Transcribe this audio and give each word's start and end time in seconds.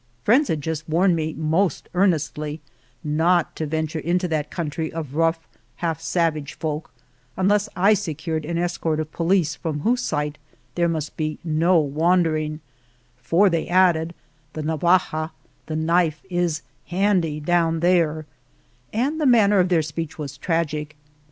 Friends 0.23 0.47
had 0.47 0.61
just 0.61 0.89
warned 0.89 1.15
me 1.15 1.35
most 1.35 1.87
earnestly 1.93 2.59
not 3.03 3.55
to 3.55 3.67
venture 3.67 3.99
into 3.99 4.27
that 4.29 4.49
country 4.49 4.91
of 4.91 5.13
rough, 5.13 5.47
half 5.75 6.01
savage 6.01 6.55
folk 6.55 6.91
unless 7.37 7.69
I 7.75 7.93
secured 7.93 8.43
an 8.43 8.57
escort 8.57 8.99
of 8.99 9.11
police 9.11 9.53
from 9.53 9.81
whose 9.81 10.01
sight 10.01 10.39
there 10.73 10.89
must 10.89 11.15
be 11.17 11.37
no 11.43 11.77
wandering, 11.77 12.61
"for,*' 13.17 13.47
they 13.47 13.67
added, 13.67 14.15
"the 14.53 14.63
navaja 14.63 15.33
[the 15.67 15.75
knife] 15.75 16.23
is 16.31 16.63
handy 16.87 17.39
down 17.39 17.79
there;" 17.81 18.25
and 18.91 19.21
the 19.21 19.27
manner 19.27 19.59
of 19.59 19.69
their 19.69 19.83
speech 19.83 20.17
was 20.17 20.35
tragic. 20.35 20.95